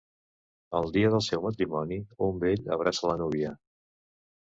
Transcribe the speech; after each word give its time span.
El 0.79 0.89
dia 0.95 1.11
del 1.17 1.23
seu 1.27 1.45
matrimoni, 1.45 2.01
un 2.31 2.43
vell 2.47 2.75
abraça 2.79 3.11
la 3.15 3.23
núvia. 3.25 3.57